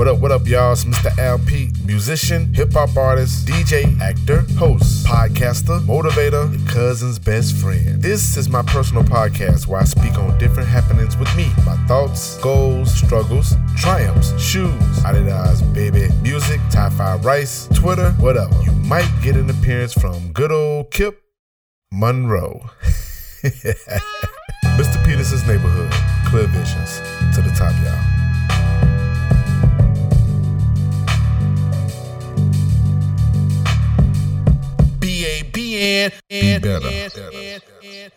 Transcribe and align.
What 0.00 0.08
up, 0.08 0.18
what 0.20 0.32
up, 0.32 0.46
y'all? 0.46 0.72
It's 0.72 0.86
Mr. 0.86 1.14
Al 1.18 1.38
Pete, 1.40 1.72
musician, 1.84 2.54
hip 2.54 2.72
hop 2.72 2.96
artist, 2.96 3.46
DJ, 3.46 4.00
actor, 4.00 4.46
host, 4.56 5.04
podcaster, 5.04 5.78
motivator, 5.80 6.50
your 6.58 6.66
cousin's 6.70 7.18
best 7.18 7.54
friend. 7.54 8.02
This 8.02 8.38
is 8.38 8.48
my 8.48 8.62
personal 8.62 9.02
podcast 9.02 9.66
where 9.66 9.78
I 9.78 9.84
speak 9.84 10.16
on 10.16 10.38
different 10.38 10.70
happenings 10.70 11.18
with 11.18 11.28
me, 11.36 11.52
my 11.66 11.76
thoughts, 11.86 12.38
goals, 12.38 12.90
struggles, 12.94 13.52
triumphs, 13.76 14.30
shoes, 14.40 14.72
Adidas, 15.04 15.60
baby, 15.74 16.08
music, 16.22 16.62
Thai 16.70 16.88
fried 16.88 17.22
rice, 17.22 17.68
Twitter, 17.74 18.12
whatever. 18.12 18.58
You 18.62 18.72
might 18.72 19.12
get 19.22 19.36
an 19.36 19.50
appearance 19.50 19.92
from 19.92 20.32
good 20.32 20.50
old 20.50 20.92
Kip 20.92 21.22
Monroe. 21.92 22.70
Mr. 23.42 25.04
Peterson's 25.04 25.46
neighborhood, 25.46 25.92
clear 26.30 26.46
visions 26.46 27.00
to 27.36 27.42
the 27.42 27.54
top, 27.54 27.74
y'all. 27.84 28.19
Be 36.28 36.58
better. 36.58 37.10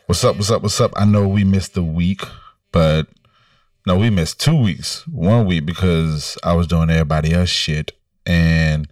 What's 0.05 0.23
up? 0.23 0.35
What's 0.35 0.51
up? 0.51 0.61
What's 0.61 0.81
up? 0.81 0.91
I 0.95 1.05
know 1.05 1.27
we 1.27 1.43
missed 1.43 1.77
a 1.77 1.83
week, 1.83 2.21
but 2.71 3.07
no, 3.85 3.97
we 3.97 4.09
missed 4.09 4.39
two 4.39 4.55
weeks. 4.61 5.07
One 5.07 5.45
week 5.45 5.65
because 5.65 6.37
I 6.43 6.53
was 6.53 6.67
doing 6.67 6.89
everybody 6.89 7.33
else 7.33 7.49
shit, 7.49 7.91
and 8.25 8.87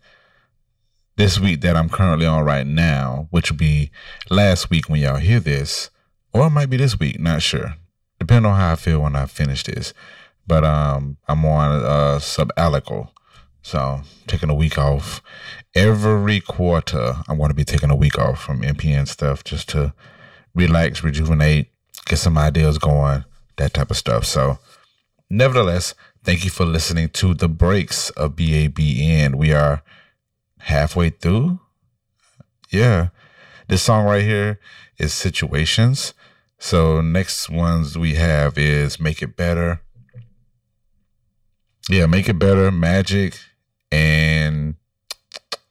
this 1.17 1.39
week 1.39 1.61
that 1.61 1.75
I'm 1.75 1.89
currently 1.89 2.25
on 2.25 2.43
right 2.43 2.65
now, 2.65 3.27
which 3.29 3.51
will 3.51 3.57
be 3.57 3.91
last 4.29 4.69
week 4.69 4.89
when 4.89 5.01
y'all 5.01 5.17
hear 5.17 5.39
this, 5.39 5.89
or 6.33 6.47
it 6.47 6.49
might 6.49 6.69
be 6.69 6.77
this 6.77 6.99
week, 6.99 7.19
not 7.19 7.41
sure. 7.41 7.75
Depending 8.19 8.51
on 8.51 8.57
how 8.57 8.73
I 8.73 8.75
feel 8.75 9.01
when 9.01 9.15
I 9.15 9.25
finish 9.25 9.63
this. 9.63 9.93
But 10.47 10.63
um, 10.63 11.17
I'm 11.27 11.45
on 11.45 11.83
uh, 11.83 12.19
sabbatical, 12.19 13.13
so 13.61 14.01
taking 14.27 14.49
a 14.49 14.55
week 14.55 14.77
off. 14.77 15.21
Every 15.75 16.41
quarter, 16.41 17.15
I'm 17.27 17.37
going 17.37 17.49
to 17.49 17.55
be 17.55 17.63
taking 17.63 17.89
a 17.89 17.95
week 17.95 18.19
off 18.19 18.41
from 18.41 18.61
MPN 18.61 19.07
stuff 19.07 19.43
just 19.43 19.69
to 19.69 19.93
relax, 20.53 21.03
rejuvenate, 21.03 21.67
get 22.05 22.17
some 22.17 22.37
ideas 22.37 22.77
going, 22.77 23.23
that 23.57 23.73
type 23.73 23.91
of 23.91 23.97
stuff. 23.97 24.25
So, 24.25 24.59
nevertheless, 25.29 25.95
thank 26.23 26.43
you 26.43 26.49
for 26.49 26.65
listening 26.65 27.09
to 27.09 27.33
the 27.33 27.47
breaks 27.47 28.09
of 28.11 28.35
BABN. 28.35 29.35
We 29.35 29.53
are 29.53 29.83
halfway 30.59 31.09
through. 31.11 31.59
Yeah. 32.69 33.09
This 33.67 33.83
song 33.83 34.05
right 34.05 34.23
here 34.23 34.59
is 34.97 35.13
Situations. 35.13 36.13
So, 36.59 37.01
next 37.01 37.49
ones 37.49 37.97
we 37.97 38.15
have 38.15 38.57
is 38.57 38.99
Make 38.99 39.21
It 39.21 39.35
Better. 39.35 39.81
Yeah, 41.89 42.05
Make 42.05 42.29
It 42.29 42.37
Better, 42.37 42.71
Magic, 42.71 43.39
and 43.91 44.75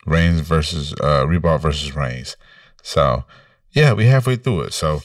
Reigns 0.06 0.40
versus 0.40 0.92
uh 0.94 1.24
Reebok 1.26 1.60
versus 1.60 1.94
Reigns. 1.94 2.36
So 2.82 3.24
yeah, 3.72 3.92
we 3.92 4.06
halfway 4.06 4.36
through 4.36 4.62
it. 4.62 4.72
So 4.72 5.02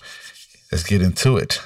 let's 0.72 0.84
get 0.84 1.02
into 1.02 1.38
it. 1.38 1.62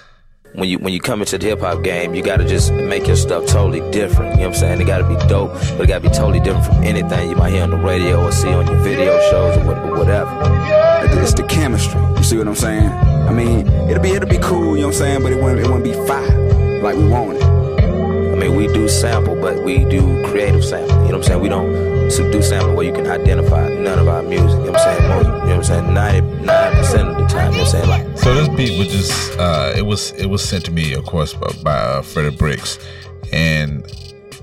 When 0.54 0.68
you 0.68 0.80
when 0.80 0.94
you 0.94 1.00
come 1.00 1.20
into 1.22 1.38
the 1.38 1.46
hip 1.46 1.60
hop 1.60 1.84
game, 1.84 2.16
you 2.16 2.24
gotta 2.24 2.44
just 2.44 2.74
make 2.74 3.06
your 3.06 3.16
stuff 3.16 3.46
totally 3.46 3.82
different. 3.92 4.32
You 4.32 4.42
know 4.42 4.50
what 4.50 4.56
I'm 4.56 4.60
saying? 4.60 4.82
It 4.82 4.86
gotta 4.86 5.08
be 5.08 5.16
dope, 5.28 5.54
but 5.54 5.82
it 5.82 5.88
gotta 5.88 6.10
be 6.10 6.10
totally 6.10 6.40
different 6.40 6.66
from 6.66 6.84
anything 6.84 7.30
you 7.30 7.36
might 7.36 7.52
hear 7.52 7.64
on 7.64 7.70
the 7.70 7.78
radio 7.78 8.24
or 8.24 8.32
see 8.32 8.50
on 8.50 8.66
your 8.66 8.80
video 8.80 9.20
shows 9.30 9.58
or 9.58 9.98
whatever. 9.98 10.32
It's 11.22 11.34
the 11.34 11.44
chemistry. 11.44 12.02
You 12.18 12.24
see 12.24 12.38
what 12.38 12.48
I'm 12.48 12.56
saying? 12.56 12.90
I 12.90 13.32
mean, 13.32 13.68
it'll 13.90 14.02
be 14.02 14.10
it'll 14.10 14.28
be 14.28 14.40
cool. 14.40 14.76
You 14.76 14.82
know 14.82 14.88
what 14.88 14.96
I'm 14.96 15.00
saying? 15.00 15.22
But 15.22 15.34
it 15.34 15.40
won't 15.40 15.60
it 15.60 15.68
won't 15.68 15.84
be 15.84 15.94
fire 15.94 16.82
like 16.82 16.96
we 16.96 17.08
want 17.08 17.38
it. 17.38 17.59
We 18.52 18.68
do 18.68 18.88
sample, 18.88 19.36
but 19.36 19.64
we 19.64 19.86
do 19.86 20.24
creative 20.26 20.64
sample. 20.64 20.90
You 20.90 20.96
know 20.96 21.06
what 21.06 21.16
I'm 21.16 21.24
saying? 21.24 21.42
We 21.42 21.50
don't 21.50 21.72
do 22.10 22.42
sample 22.42 22.76
where 22.76 22.86
you 22.86 22.94
can 22.94 23.08
identify 23.08 23.70
none 23.70 24.00
of 24.00 24.08
our 24.08 24.24
music. 24.24 24.60
You 24.60 24.66
know 24.66 24.72
what 24.72 24.82
I'm 24.82 24.98
saying? 24.98 25.10
Most, 25.10 25.26
you 25.26 25.32
know 25.32 25.40
what 25.40 25.56
I'm 25.56 25.64
saying? 25.64 25.94
Ninety-nine 25.94 26.76
percent 26.76 27.08
of 27.10 27.18
the 27.18 27.28
time. 27.28 27.52
You 27.52 27.58
know 27.58 27.64
what 27.64 27.76
I'm 27.76 27.88
saying? 27.88 27.90
Like, 27.90 28.18
so 28.18 28.34
this 28.34 28.48
beat 28.50 28.78
was 28.78 28.88
just 28.88 29.40
uh, 29.40 29.74
it 29.76 29.84
was 29.84 30.12
it 30.14 30.26
was 30.26 30.44
sent 30.44 30.66
to 30.66 30.72
me, 30.72 30.94
of 30.94 31.06
course, 31.06 31.34
by, 31.34 31.52
by 31.64 31.76
uh, 31.76 32.02
Freddie 32.02 32.36
Bricks, 32.36 32.80
and 33.32 33.86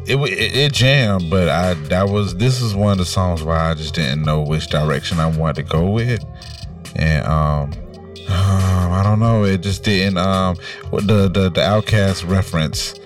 it, 0.06 0.16
it 0.16 0.56
it 0.56 0.72
jammed. 0.72 1.28
But 1.30 1.48
I 1.48 1.74
that 1.74 2.08
was 2.08 2.36
this 2.36 2.62
is 2.62 2.74
one 2.74 2.92
of 2.92 2.98
the 2.98 3.04
songs 3.04 3.42
where 3.42 3.56
I 3.56 3.74
just 3.74 3.94
didn't 3.94 4.22
know 4.22 4.42
which 4.42 4.68
direction 4.68 5.18
I 5.18 5.26
wanted 5.26 5.56
to 5.56 5.62
go 5.64 5.90
with, 5.90 6.24
and 6.94 7.26
um. 7.26 7.72
Um, 8.28 8.32
I 8.92 9.02
don't 9.04 9.20
know. 9.20 9.44
It 9.44 9.58
just 9.58 9.84
didn't. 9.84 10.18
Um, 10.18 10.56
the 10.90 11.28
the 11.28 11.48
the 11.48 11.60
OutKast 11.60 12.28
reference 12.28 12.98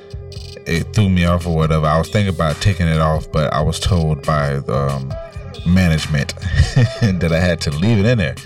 it 0.70 0.94
threw 0.94 1.08
me 1.08 1.24
off 1.24 1.46
or 1.46 1.54
whatever. 1.54 1.86
I 1.86 1.98
was 1.98 2.08
thinking 2.08 2.34
about 2.34 2.56
taking 2.60 2.86
it 2.86 3.00
off, 3.00 3.30
but 3.32 3.52
I 3.52 3.60
was 3.60 3.80
told 3.80 4.24
by 4.24 4.54
um, 4.56 5.12
management 5.66 6.34
that 7.02 7.30
I 7.32 7.40
had 7.40 7.60
to 7.62 7.70
leave 7.70 7.98
it 7.98 8.06
in 8.06 8.18
there. 8.18 8.36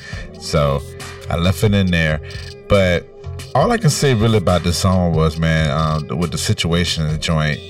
So 0.40 0.80
I 1.28 1.36
left 1.36 1.62
it 1.62 1.74
in 1.74 1.90
there. 1.90 2.20
But 2.68 3.06
all 3.54 3.70
I 3.70 3.78
can 3.78 3.90
say 3.90 4.14
really 4.14 4.38
about 4.38 4.62
this 4.62 4.78
song 4.78 5.14
was, 5.14 5.38
man, 5.38 5.70
um, 5.70 6.18
with 6.18 6.32
the 6.32 6.38
situation 6.38 7.04
in 7.04 7.12
the 7.12 7.18
joint, 7.18 7.60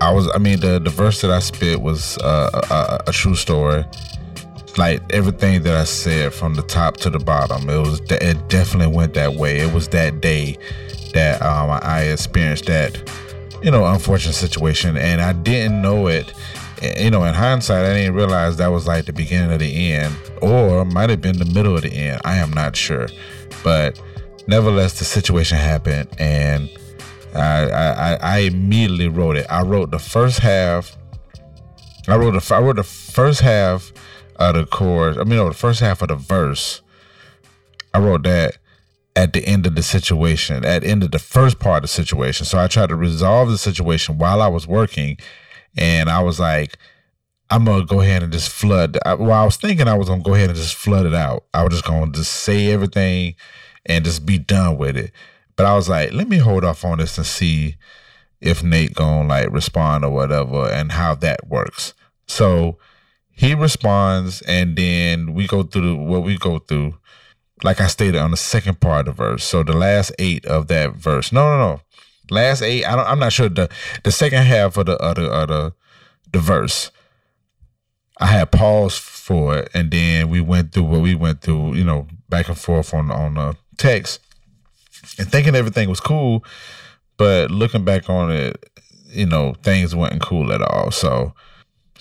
I 0.00 0.12
was, 0.12 0.28
I 0.34 0.38
mean, 0.38 0.60
the, 0.60 0.78
the 0.78 0.90
verse 0.90 1.20
that 1.20 1.30
I 1.30 1.38
spit 1.40 1.80
was 1.80 2.18
uh, 2.18 3.02
a, 3.06 3.08
a, 3.10 3.12
true 3.12 3.36
story. 3.36 3.84
Like 4.76 5.00
everything 5.12 5.62
that 5.62 5.76
I 5.76 5.84
said 5.84 6.32
from 6.32 6.54
the 6.54 6.62
top 6.62 6.96
to 6.98 7.10
the 7.10 7.18
bottom, 7.18 7.68
it 7.68 7.78
was, 7.78 8.00
it 8.10 8.48
definitely 8.48 8.94
went 8.94 9.14
that 9.14 9.34
way. 9.34 9.58
It 9.58 9.72
was 9.72 9.88
that 9.88 10.20
day 10.20 10.56
that 11.12 11.42
um, 11.42 11.70
I 11.82 12.04
experienced 12.04 12.66
that 12.66 12.96
you 13.62 13.70
know, 13.70 13.86
unfortunate 13.86 14.34
situation. 14.34 14.96
And 14.96 15.20
I 15.20 15.32
didn't 15.32 15.80
know 15.80 16.06
it. 16.08 16.32
You 16.98 17.10
know, 17.10 17.24
in 17.24 17.34
hindsight, 17.34 17.84
I 17.84 17.94
didn't 17.94 18.14
realize 18.14 18.56
that 18.56 18.68
was 18.68 18.88
like 18.88 19.04
the 19.04 19.12
beginning 19.12 19.52
of 19.52 19.60
the 19.60 19.92
end, 19.92 20.16
or 20.40 20.84
might 20.84 21.10
have 21.10 21.20
been 21.20 21.38
the 21.38 21.44
middle 21.44 21.76
of 21.76 21.82
the 21.82 21.92
end. 21.92 22.20
I 22.24 22.38
am 22.38 22.50
not 22.50 22.74
sure, 22.74 23.08
but 23.62 24.00
nevertheless, 24.48 24.98
the 24.98 25.04
situation 25.04 25.58
happened, 25.58 26.08
and 26.18 26.68
I, 27.36 27.70
I, 27.70 28.14
I 28.14 28.38
immediately 28.38 29.06
wrote 29.06 29.36
it. 29.36 29.46
I 29.48 29.62
wrote 29.62 29.92
the 29.92 30.00
first 30.00 30.40
half. 30.40 30.96
I 32.08 32.16
wrote 32.16 32.32
the 32.32 32.54
I 32.54 32.60
wrote 32.60 32.76
the 32.76 32.82
first 32.82 33.40
half 33.42 33.92
of 34.36 34.54
the 34.56 34.66
chorus. 34.66 35.16
I 35.16 35.22
mean, 35.22 35.36
no, 35.36 35.48
the 35.48 35.54
first 35.54 35.78
half 35.78 36.02
of 36.02 36.08
the 36.08 36.16
verse. 36.16 36.82
I 37.94 37.98
wrote 37.98 38.24
that, 38.24 38.56
at 39.14 39.32
the 39.32 39.44
end 39.46 39.66
of 39.66 39.74
the 39.74 39.82
situation, 39.82 40.64
at 40.64 40.84
end 40.84 41.02
of 41.02 41.10
the 41.10 41.18
first 41.18 41.58
part 41.58 41.78
of 41.78 41.82
the 41.82 41.88
situation. 41.88 42.46
So 42.46 42.58
I 42.58 42.66
tried 42.66 42.88
to 42.88 42.96
resolve 42.96 43.50
the 43.50 43.58
situation 43.58 44.18
while 44.18 44.40
I 44.40 44.48
was 44.48 44.66
working. 44.66 45.18
And 45.76 46.10
I 46.10 46.22
was 46.22 46.38
like, 46.38 46.76
I'm 47.50 47.64
gonna 47.64 47.84
go 47.84 48.00
ahead 48.00 48.22
and 48.22 48.32
just 48.32 48.48
flood. 48.48 48.98
Well, 49.04 49.32
I 49.32 49.44
was 49.44 49.56
thinking 49.56 49.88
I 49.88 49.96
was 49.96 50.08
gonna 50.08 50.22
go 50.22 50.34
ahead 50.34 50.48
and 50.48 50.58
just 50.58 50.74
flood 50.74 51.06
it 51.06 51.14
out. 51.14 51.44
I 51.52 51.62
was 51.62 51.72
just 51.72 51.84
gonna 51.84 52.10
just 52.12 52.32
say 52.32 52.72
everything 52.72 53.34
and 53.84 54.04
just 54.04 54.24
be 54.24 54.38
done 54.38 54.78
with 54.78 54.96
it. 54.96 55.12
But 55.56 55.66
I 55.66 55.74
was 55.74 55.88
like, 55.88 56.12
let 56.12 56.28
me 56.28 56.38
hold 56.38 56.64
off 56.64 56.84
on 56.84 56.98
this 56.98 57.18
and 57.18 57.26
see 57.26 57.76
if 58.40 58.62
Nate 58.62 58.94
gonna 58.94 59.28
like 59.28 59.50
respond 59.50 60.04
or 60.04 60.10
whatever 60.10 60.68
and 60.70 60.92
how 60.92 61.14
that 61.16 61.48
works. 61.48 61.92
So 62.26 62.78
he 63.30 63.54
responds, 63.54 64.42
and 64.42 64.76
then 64.76 65.34
we 65.34 65.46
go 65.46 65.62
through 65.62 65.96
what 65.96 66.22
we 66.22 66.38
go 66.38 66.58
through 66.58 66.94
like 67.64 67.80
I 67.80 67.86
stated 67.86 68.16
on 68.16 68.30
the 68.30 68.36
second 68.36 68.80
part 68.80 69.08
of 69.08 69.16
the 69.16 69.22
verse. 69.24 69.44
So 69.44 69.62
the 69.62 69.72
last 69.72 70.12
eight 70.18 70.44
of 70.46 70.68
that 70.68 70.94
verse. 70.94 71.32
No, 71.32 71.44
no, 71.44 71.58
no. 71.58 71.80
Last 72.30 72.62
eight. 72.62 72.84
I 72.84 72.96
don't. 72.96 73.06
I'm 73.06 73.18
not 73.18 73.32
sure 73.32 73.48
the 73.48 73.68
the 74.04 74.12
second 74.12 74.44
half 74.44 74.76
of 74.76 74.86
the 74.86 74.96
the, 74.96 75.30
of 75.30 75.48
the, 75.48 75.74
the 76.32 76.38
verse. 76.38 76.90
I 78.18 78.26
had 78.26 78.52
paused 78.52 79.00
for 79.00 79.58
it, 79.58 79.70
and 79.74 79.90
then 79.90 80.28
we 80.28 80.40
went 80.40 80.72
through 80.72 80.84
what 80.84 81.02
we 81.02 81.14
went 81.14 81.40
through. 81.40 81.74
You 81.74 81.84
know, 81.84 82.06
back 82.28 82.48
and 82.48 82.58
forth 82.58 82.94
on 82.94 83.10
on 83.10 83.34
the 83.34 83.56
text, 83.76 84.20
and 85.18 85.30
thinking 85.30 85.54
everything 85.54 85.88
was 85.88 86.00
cool, 86.00 86.44
but 87.16 87.50
looking 87.50 87.84
back 87.84 88.08
on 88.08 88.30
it, 88.30 88.64
you 89.08 89.26
know, 89.26 89.54
things 89.62 89.94
weren't 89.94 90.22
cool 90.22 90.52
at 90.52 90.62
all. 90.62 90.90
So 90.90 91.34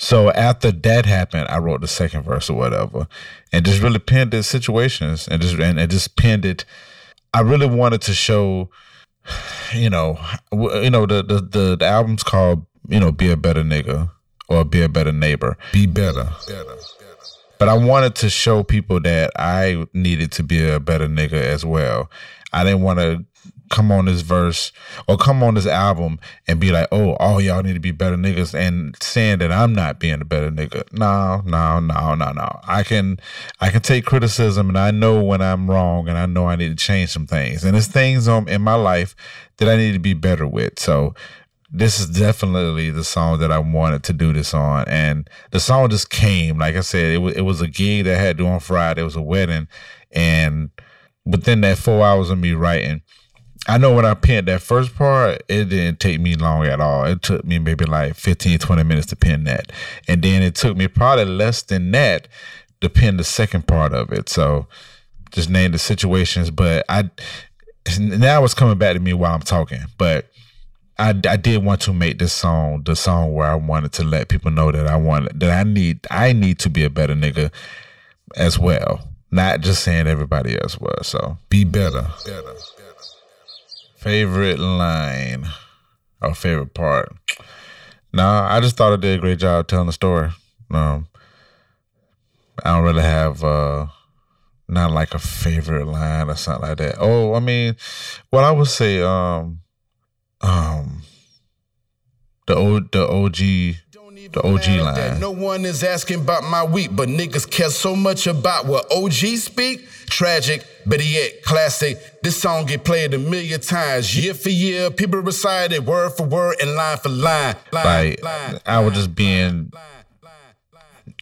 so 0.01 0.31
after 0.31 0.71
that 0.71 1.05
happened, 1.05 1.47
I 1.47 1.59
wrote 1.59 1.81
the 1.81 1.87
second 1.87 2.23
verse 2.23 2.49
or 2.49 2.57
whatever, 2.57 3.07
and 3.53 3.63
just 3.63 3.83
really 3.83 3.99
pinned 3.99 4.31
the 4.31 4.41
situations 4.41 5.27
and 5.27 5.39
just 5.39 5.53
and, 5.59 5.79
and 5.79 5.91
just 5.91 6.15
pinned 6.15 6.43
it. 6.43 6.65
I 7.35 7.41
really 7.41 7.67
wanted 7.67 8.01
to 8.01 8.15
show, 8.15 8.71
you 9.75 9.91
know, 9.91 10.19
you 10.51 10.89
know 10.89 11.05
the, 11.05 11.21
the 11.21 11.41
the 11.41 11.75
the 11.77 11.85
album's 11.85 12.23
called 12.23 12.65
you 12.89 12.99
know 12.99 13.11
be 13.11 13.29
a 13.29 13.37
better 13.37 13.61
nigga 13.61 14.09
or 14.49 14.65
be 14.65 14.81
a 14.81 14.89
better 14.89 15.11
neighbor, 15.11 15.55
be 15.71 15.85
better. 15.85 16.27
better. 16.47 16.75
But 17.59 17.69
I 17.69 17.77
wanted 17.77 18.15
to 18.15 18.29
show 18.31 18.63
people 18.63 18.99
that 19.01 19.29
I 19.35 19.85
needed 19.93 20.31
to 20.31 20.41
be 20.41 20.67
a 20.67 20.79
better 20.79 21.07
nigga 21.07 21.33
as 21.33 21.63
well. 21.63 22.09
I 22.53 22.63
didn't 22.63 22.81
want 22.81 22.99
to 22.99 23.25
come 23.71 23.91
on 23.91 24.05
this 24.05 24.21
verse 24.21 24.71
or 25.07 25.17
come 25.17 25.41
on 25.41 25.55
this 25.55 25.65
album 25.65 26.19
and 26.47 26.59
be 26.59 26.71
like, 26.71 26.87
oh, 26.91 27.13
all 27.15 27.41
y'all 27.41 27.63
need 27.63 27.73
to 27.73 27.79
be 27.79 27.91
better 27.91 28.17
niggas 28.17 28.53
and 28.53 28.95
saying 29.01 29.39
that 29.39 29.51
I'm 29.51 29.73
not 29.73 29.99
being 29.99 30.21
a 30.21 30.25
better 30.25 30.51
nigga. 30.51 30.83
No, 30.91 31.41
no, 31.45 31.79
no, 31.79 32.13
no, 32.13 32.31
no. 32.33 32.59
I 32.67 32.83
can 32.83 33.17
I 33.59 33.69
can 33.69 33.81
take 33.81 34.05
criticism 34.05 34.69
and 34.69 34.77
I 34.77 34.91
know 34.91 35.23
when 35.23 35.41
I'm 35.41 35.71
wrong 35.71 36.07
and 36.07 36.17
I 36.17 36.25
know 36.25 36.47
I 36.47 36.57
need 36.57 36.69
to 36.69 36.75
change 36.75 37.09
some 37.09 37.25
things. 37.25 37.63
And 37.63 37.73
there's 37.73 37.87
things 37.87 38.27
um, 38.27 38.47
in 38.47 38.61
my 38.61 38.75
life 38.75 39.15
that 39.57 39.69
I 39.69 39.77
need 39.77 39.93
to 39.93 39.99
be 39.99 40.13
better 40.13 40.45
with. 40.45 40.77
So 40.77 41.15
this 41.73 41.99
is 41.99 42.07
definitely 42.07 42.91
the 42.91 43.05
song 43.05 43.39
that 43.39 43.51
I 43.51 43.59
wanted 43.59 44.03
to 44.03 44.13
do 44.13 44.33
this 44.33 44.53
on. 44.53 44.85
And 44.89 45.29
the 45.51 45.59
song 45.61 45.89
just 45.89 46.09
came. 46.09 46.57
Like 46.57 46.75
I 46.75 46.81
said, 46.81 47.13
it 47.13 47.19
was 47.19 47.35
it 47.35 47.41
was 47.41 47.61
a 47.61 47.67
gig 47.67 48.05
that 48.05 48.19
I 48.19 48.21
had 48.21 48.37
to 48.37 48.43
do 48.43 48.49
on 48.49 48.59
Friday. 48.59 49.01
It 49.01 49.05
was 49.05 49.15
a 49.15 49.21
wedding. 49.21 49.69
And 50.11 50.69
within 51.25 51.61
that 51.61 51.77
four 51.77 52.05
hours 52.05 52.29
of 52.29 52.39
me 52.39 52.53
writing, 52.53 53.01
I 53.67 53.77
know 53.77 53.93
when 53.93 54.05
I 54.05 54.15
penned 54.15 54.47
that 54.47 54.61
first 54.61 54.95
part, 54.95 55.43
it 55.47 55.65
didn't 55.65 55.99
take 55.99 56.19
me 56.19 56.35
long 56.35 56.65
at 56.65 56.79
all. 56.79 57.05
It 57.05 57.21
took 57.21 57.45
me 57.45 57.59
maybe 57.59 57.85
like 57.85 58.15
15, 58.15 58.57
20 58.57 58.83
minutes 58.83 59.07
to 59.07 59.15
pen 59.15 59.43
that. 59.43 59.71
And 60.07 60.23
then 60.23 60.41
it 60.41 60.55
took 60.55 60.75
me 60.75 60.87
probably 60.87 61.25
less 61.25 61.61
than 61.61 61.91
that 61.91 62.27
to 62.81 62.89
pen 62.89 63.17
the 63.17 63.23
second 63.23 63.67
part 63.67 63.93
of 63.93 64.11
it. 64.11 64.29
So 64.29 64.67
just 65.31 65.49
name 65.49 65.71
the 65.71 65.77
situations. 65.77 66.49
But 66.49 66.85
I 66.89 67.09
now 67.99 68.43
it's 68.43 68.53
coming 68.53 68.77
back 68.77 68.93
to 68.93 68.99
me 68.99 69.13
while 69.13 69.33
I'm 69.33 69.41
talking. 69.41 69.81
But 69.97 70.31
I, 70.97 71.09
I 71.09 71.37
did 71.37 71.63
want 71.63 71.81
to 71.81 71.93
make 71.93 72.19
this 72.19 72.33
song 72.33 72.83
the 72.83 72.95
song 72.95 73.33
where 73.33 73.47
I 73.47 73.55
wanted 73.55 73.91
to 73.93 74.03
let 74.03 74.29
people 74.29 74.51
know 74.51 74.71
that 74.71 74.87
I 74.87 74.95
want 74.95 75.39
that 75.39 75.51
I 75.51 75.63
need 75.63 76.05
I 76.09 76.33
need 76.33 76.59
to 76.59 76.69
be 76.69 76.83
a 76.83 76.89
better 76.89 77.15
nigga 77.15 77.51
as 78.35 78.57
well. 78.57 79.07
Not 79.31 79.61
just 79.61 79.83
saying 79.83 80.07
everybody 80.07 80.59
else 80.61 80.77
was. 80.77 81.07
So 81.07 81.37
be 81.49 81.63
better. 81.63 82.07
better. 82.25 82.55
Favorite 83.95 84.59
line 84.59 85.47
or 86.21 86.33
favorite 86.33 86.73
part? 86.73 87.13
No, 88.13 88.27
I 88.27 88.59
just 88.59 88.75
thought 88.75 88.93
I 88.93 88.97
did 88.97 89.19
a 89.19 89.21
great 89.21 89.39
job 89.39 89.67
telling 89.67 89.87
the 89.87 89.93
story. 89.93 90.29
Um, 90.69 91.07
I 92.63 92.75
don't 92.75 92.83
really 92.83 93.03
have 93.03 93.43
uh, 93.43 93.87
not 94.67 94.91
like 94.91 95.13
a 95.13 95.19
favorite 95.19 95.85
line 95.85 96.29
or 96.29 96.35
something 96.35 96.67
like 96.67 96.77
that. 96.79 96.95
Oh, 96.99 97.33
I 97.33 97.39
mean, 97.39 97.75
what 98.29 98.43
I 98.43 98.51
would 98.51 98.67
say, 98.67 99.01
um, 99.01 99.61
um, 100.41 101.03
the 102.47 102.55
old 102.55 102.91
the 102.91 103.07
OG 103.07 103.77
the 104.31 104.41
OG 104.41 104.67
line. 104.67 105.19
No 105.19 105.31
one 105.31 105.65
is 105.65 105.83
asking 105.83 106.21
about 106.21 106.43
my 106.43 106.63
week, 106.63 106.89
but 106.93 107.09
niggas 107.09 107.49
care 107.49 107.69
so 107.69 107.95
much 107.95 108.27
about 108.27 108.65
what 108.65 108.85
OG 108.91 109.37
speak. 109.37 109.87
Tragic, 110.07 110.65
but 110.85 111.03
yet 111.03 111.43
classic. 111.43 112.21
This 112.21 112.39
song 112.41 112.65
get 112.65 112.83
played 112.83 113.13
a 113.13 113.17
million 113.17 113.61
times, 113.61 114.17
year 114.17 114.33
for 114.33 114.49
year. 114.49 114.91
People 114.91 115.21
recite 115.21 115.71
it 115.71 115.85
word 115.85 116.11
for 116.11 116.25
word 116.25 116.57
and 116.61 116.75
line 116.75 116.97
for 116.97 117.09
line. 117.09 117.55
line 117.71 117.85
like 117.85 118.23
line, 118.23 118.59
I 118.65 118.79
was 118.79 118.93
just 118.93 119.15
being 119.15 119.71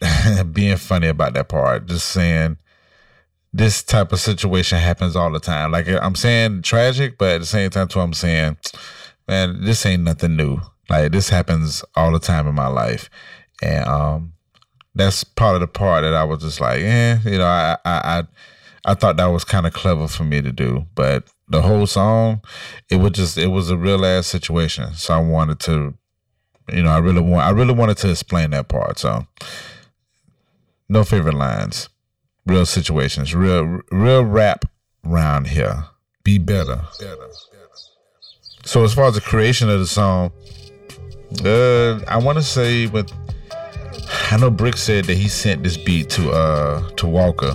being 0.52 0.76
funny 0.76 1.06
about 1.08 1.34
that 1.34 1.48
part, 1.48 1.86
just 1.86 2.08
saying 2.08 2.58
this 3.52 3.82
type 3.82 4.12
of 4.12 4.20
situation 4.20 4.78
happens 4.78 5.16
all 5.16 5.30
the 5.30 5.40
time. 5.40 5.72
Like 5.72 5.88
I'm 5.88 6.14
saying 6.14 6.62
tragic, 6.62 7.18
but 7.18 7.34
at 7.34 7.40
the 7.40 7.46
same 7.46 7.70
time, 7.70 7.88
too, 7.88 8.00
I'm 8.00 8.14
saying, 8.14 8.56
man, 9.28 9.62
this 9.62 9.84
ain't 9.86 10.02
nothing 10.02 10.36
new. 10.36 10.58
Like 10.90 11.12
this 11.12 11.28
happens 11.28 11.84
all 11.94 12.12
the 12.12 12.18
time 12.18 12.48
in 12.48 12.54
my 12.54 12.66
life, 12.66 13.08
and 13.62 13.86
um, 13.86 14.32
that's 14.94 15.22
part 15.22 15.54
of 15.54 15.60
the 15.60 15.68
part 15.68 16.02
that 16.02 16.14
I 16.14 16.24
was 16.24 16.42
just 16.42 16.60
like, 16.60 16.80
eh, 16.80 17.18
you 17.24 17.38
know, 17.38 17.46
I 17.46 17.76
I 17.84 18.18
I, 18.18 18.22
I 18.84 18.94
thought 18.94 19.16
that 19.16 19.26
was 19.26 19.44
kind 19.44 19.66
of 19.66 19.72
clever 19.72 20.08
for 20.08 20.24
me 20.24 20.42
to 20.42 20.50
do, 20.50 20.86
but 20.96 21.30
the 21.48 21.62
whole 21.62 21.86
song, 21.86 22.42
it 22.88 22.96
was 22.96 23.12
just 23.12 23.38
it 23.38 23.48
was 23.48 23.70
a 23.70 23.76
real 23.76 24.04
ass 24.04 24.26
situation. 24.26 24.92
So 24.94 25.14
I 25.14 25.18
wanted 25.18 25.60
to, 25.60 25.94
you 26.72 26.82
know, 26.82 26.90
I 26.90 26.98
really 26.98 27.20
want 27.20 27.46
I 27.46 27.50
really 27.50 27.74
wanted 27.74 27.98
to 27.98 28.10
explain 28.10 28.50
that 28.50 28.68
part. 28.68 28.98
So 28.98 29.26
no 30.88 31.04
favorite 31.04 31.34
lines, 31.34 31.88
real 32.46 32.66
situations, 32.66 33.32
real 33.32 33.80
real 33.92 34.24
rap 34.24 34.64
round 35.04 35.48
here. 35.48 35.84
Be 36.24 36.38
better. 36.38 36.82
better. 36.98 37.28
So 38.64 38.84
as 38.84 38.92
far 38.92 39.06
as 39.06 39.14
the 39.14 39.20
creation 39.20 39.70
of 39.70 39.78
the 39.78 39.86
song, 39.86 40.32
uh, 41.44 42.00
I 42.08 42.18
want 42.18 42.38
to 42.38 42.44
say, 42.44 42.86
but 42.86 43.12
I 44.30 44.36
know 44.36 44.50
Brick 44.50 44.76
said 44.76 45.04
that 45.06 45.16
he 45.16 45.28
sent 45.28 45.62
this 45.62 45.76
beat 45.76 46.10
to 46.10 46.30
uh 46.30 46.88
to 46.90 47.06
Walker. 47.06 47.54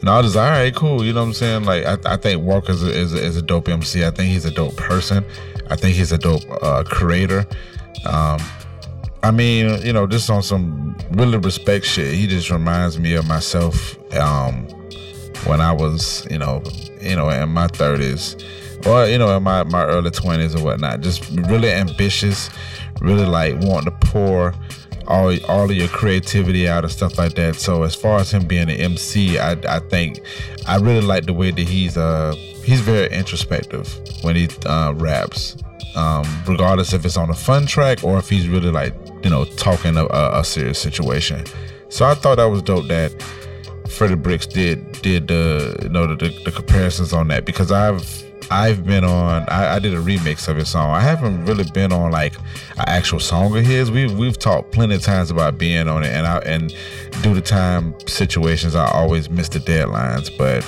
And 0.00 0.10
I 0.10 0.20
was 0.20 0.34
like, 0.34 0.44
all 0.44 0.50
right, 0.50 0.74
cool. 0.74 1.04
You 1.04 1.12
know 1.12 1.20
what 1.20 1.28
I'm 1.28 1.32
saying? 1.32 1.64
Like, 1.64 1.84
I, 1.84 2.14
I 2.14 2.16
think 2.16 2.42
Walker 2.42 2.72
is 2.72 2.82
a, 2.82 2.90
is, 2.90 3.14
a, 3.14 3.24
is 3.24 3.36
a 3.36 3.42
dope 3.42 3.68
MC. 3.68 4.04
I 4.04 4.10
think 4.10 4.30
he's 4.30 4.44
a 4.44 4.50
dope 4.50 4.76
person. 4.76 5.24
I 5.70 5.76
think 5.76 5.94
he's 5.94 6.10
a 6.10 6.18
dope 6.18 6.42
uh, 6.60 6.82
creator. 6.84 7.46
Um, 8.04 8.40
I 9.22 9.30
mean, 9.30 9.80
you 9.86 9.92
know, 9.92 10.08
just 10.08 10.28
on 10.28 10.42
some 10.42 10.96
really 11.12 11.38
respect 11.38 11.84
shit. 11.84 12.14
He 12.14 12.26
just 12.26 12.50
reminds 12.50 12.98
me 12.98 13.14
of 13.14 13.28
myself 13.28 13.96
um, 14.16 14.66
when 15.46 15.60
I 15.60 15.70
was, 15.70 16.26
you 16.28 16.38
know, 16.38 16.64
you 17.00 17.14
know, 17.14 17.28
in 17.28 17.50
my 17.50 17.68
30s 17.68 18.42
or 18.86 19.06
you 19.06 19.18
know, 19.18 19.36
in 19.36 19.42
my 19.42 19.62
my 19.64 19.84
early 19.84 20.10
20s 20.10 20.58
or 20.58 20.64
whatnot. 20.64 21.00
Just 21.00 21.30
really 21.30 21.70
ambitious 21.70 22.50
really 23.02 23.26
like 23.26 23.54
wanting 23.60 23.92
to 23.92 24.06
pour 24.06 24.54
all 25.08 25.34
all 25.48 25.64
of 25.64 25.72
your 25.72 25.88
creativity 25.88 26.68
out 26.68 26.84
and 26.84 26.92
stuff 26.92 27.18
like 27.18 27.34
that. 27.34 27.56
So 27.56 27.82
as 27.82 27.94
far 27.94 28.20
as 28.20 28.32
him 28.32 28.46
being 28.46 28.70
an 28.70 28.80
MC, 28.80 29.38
I 29.38 29.52
I 29.68 29.80
think 29.80 30.20
I 30.66 30.76
really 30.76 31.00
like 31.00 31.26
the 31.26 31.34
way 31.34 31.50
that 31.50 31.68
he's 31.68 31.96
uh 31.96 32.34
he's 32.64 32.80
very 32.80 33.10
introspective 33.10 33.92
when 34.22 34.36
he 34.36 34.48
uh, 34.66 34.92
raps. 34.96 35.56
Um, 35.94 36.24
regardless 36.46 36.94
if 36.94 37.04
it's 37.04 37.18
on 37.18 37.28
a 37.28 37.34
fun 37.34 37.66
track 37.66 38.02
or 38.02 38.16
if 38.16 38.26
he's 38.26 38.48
really 38.48 38.70
like 38.70 38.94
you 39.22 39.28
know 39.28 39.44
talking 39.44 39.96
a, 39.96 40.06
a 40.06 40.42
serious 40.44 40.78
situation. 40.78 41.44
So 41.90 42.06
I 42.06 42.14
thought 42.14 42.36
that 42.36 42.44
was 42.44 42.62
dope 42.62 42.88
that 42.88 43.12
Freddie 43.90 44.14
Bricks 44.14 44.46
did 44.46 44.90
did 45.02 45.28
the 45.28 45.78
you 45.82 45.88
know 45.90 46.06
the, 46.06 46.30
the 46.44 46.50
comparisons 46.50 47.12
on 47.12 47.28
that 47.28 47.44
because 47.44 47.70
I've 47.70 48.21
I've 48.52 48.84
been 48.84 49.02
on. 49.02 49.48
I, 49.48 49.76
I, 49.76 49.78
did 49.78 49.94
a 49.94 49.98
remix 49.98 50.46
of 50.46 50.58
his 50.58 50.68
song. 50.68 50.90
I 50.90 51.00
haven't 51.00 51.46
really 51.46 51.64
been 51.72 51.90
on 51.90 52.10
like 52.10 52.36
an 52.76 52.84
actual 52.86 53.18
song 53.18 53.56
of 53.56 53.64
his. 53.64 53.90
We've 53.90 54.12
we've 54.12 54.38
talked 54.38 54.72
plenty 54.72 54.96
of 54.96 55.02
times 55.02 55.30
about 55.30 55.56
being 55.56 55.88
on 55.88 56.04
it, 56.04 56.10
and 56.10 56.26
I 56.26 56.38
and 56.40 56.68
due 57.22 57.34
to 57.34 57.40
time 57.40 57.94
situations, 58.06 58.74
I 58.74 58.90
always 58.90 59.30
miss 59.30 59.48
the 59.48 59.58
deadlines. 59.58 60.36
But 60.36 60.66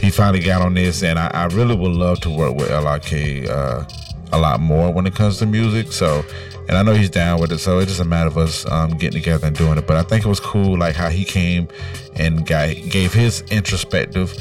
he 0.00 0.10
finally 0.10 0.44
got 0.44 0.62
on 0.62 0.74
this, 0.74 1.02
and 1.02 1.18
I, 1.18 1.26
I 1.34 1.46
really 1.46 1.74
would 1.74 1.90
love 1.90 2.20
to 2.20 2.30
work 2.30 2.54
with 2.54 2.68
LRK 2.68 3.48
uh, 3.48 3.84
a 4.30 4.38
lot 4.38 4.60
more 4.60 4.92
when 4.92 5.04
it 5.04 5.14
comes 5.16 5.38
to 5.38 5.46
music. 5.46 5.90
So, 5.90 6.24
and 6.68 6.78
I 6.78 6.84
know 6.84 6.94
he's 6.94 7.10
down 7.10 7.40
with 7.40 7.50
it. 7.50 7.58
So 7.58 7.80
it's 7.80 7.88
just 7.88 8.00
a 8.00 8.04
matter 8.04 8.28
of 8.28 8.38
us 8.38 8.64
um, 8.70 8.90
getting 8.90 9.20
together 9.20 9.48
and 9.48 9.56
doing 9.56 9.76
it. 9.76 9.88
But 9.88 9.96
I 9.96 10.04
think 10.04 10.24
it 10.24 10.28
was 10.28 10.40
cool, 10.40 10.78
like 10.78 10.94
how 10.94 11.08
he 11.08 11.24
came 11.24 11.66
and 12.14 12.46
got, 12.46 12.74
gave 12.90 13.12
his 13.12 13.42
introspective 13.50 14.36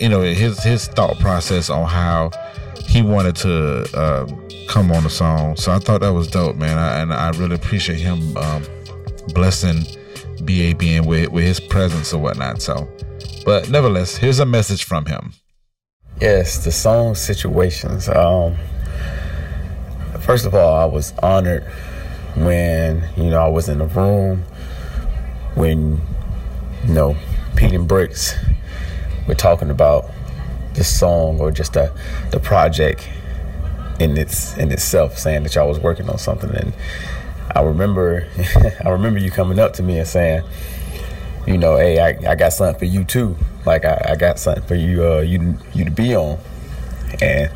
you 0.00 0.08
know 0.08 0.20
his 0.22 0.62
his 0.62 0.86
thought 0.88 1.18
process 1.18 1.70
on 1.70 1.86
how 1.88 2.30
he 2.86 3.02
wanted 3.02 3.36
to 3.36 3.98
uh, 3.98 4.26
come 4.68 4.90
on 4.92 5.02
the 5.02 5.10
song. 5.10 5.56
So 5.56 5.72
I 5.72 5.78
thought 5.78 6.00
that 6.00 6.12
was 6.12 6.28
dope, 6.28 6.56
man. 6.56 6.78
I, 6.78 7.00
and 7.00 7.12
I 7.12 7.30
really 7.30 7.56
appreciate 7.56 7.98
him 7.98 8.36
um, 8.36 8.64
blessing 9.34 9.84
BAB 10.42 11.06
with 11.06 11.30
with 11.30 11.44
his 11.44 11.60
presence 11.60 12.12
or 12.12 12.20
whatnot. 12.20 12.62
So, 12.62 12.88
but 13.44 13.68
nevertheless, 13.70 14.16
here's 14.16 14.38
a 14.38 14.46
message 14.46 14.84
from 14.84 15.06
him. 15.06 15.32
Yes, 16.20 16.64
the 16.64 16.72
song 16.72 17.14
situations. 17.14 18.08
Um, 18.08 18.56
first 20.20 20.46
of 20.46 20.54
all, 20.54 20.74
I 20.74 20.84
was 20.84 21.12
honored 21.22 21.64
when 22.36 23.08
you 23.16 23.30
know 23.30 23.40
I 23.40 23.48
was 23.48 23.68
in 23.68 23.78
the 23.78 23.86
room 23.86 24.44
when 25.54 26.00
you 26.86 26.94
know 26.94 27.16
Pete 27.56 27.72
and 27.72 27.88
Bricks 27.88 28.34
we're 29.26 29.34
talking 29.34 29.70
about 29.70 30.10
the 30.74 30.84
song 30.84 31.40
or 31.40 31.50
just 31.50 31.72
the 31.72 31.92
the 32.30 32.40
project 32.40 33.08
in 33.98 34.16
its 34.16 34.56
in 34.56 34.70
itself, 34.70 35.18
saying 35.18 35.42
that 35.44 35.54
y'all 35.54 35.68
was 35.68 35.78
working 35.78 36.08
on 36.08 36.18
something. 36.18 36.50
And 36.50 36.72
I 37.54 37.62
remember 37.62 38.28
I 38.84 38.90
remember 38.90 39.18
you 39.18 39.30
coming 39.30 39.58
up 39.58 39.72
to 39.74 39.82
me 39.82 39.98
and 39.98 40.06
saying, 40.08 40.44
you 41.46 41.58
know, 41.58 41.76
hey, 41.76 41.98
I, 41.98 42.32
I 42.32 42.34
got 42.34 42.52
something 42.52 42.78
for 42.78 42.84
you 42.84 43.04
too. 43.04 43.36
Like 43.64 43.84
I, 43.84 44.10
I 44.10 44.16
got 44.16 44.38
something 44.38 44.64
for 44.64 44.74
you 44.74 45.04
uh 45.04 45.20
you 45.20 45.56
you 45.74 45.84
to 45.84 45.90
be 45.90 46.14
on. 46.14 46.38
And 47.20 47.50